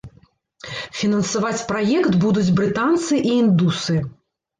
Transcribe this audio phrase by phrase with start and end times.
[1.01, 3.99] Фінансаваць праект будуць брытанцы і індусы.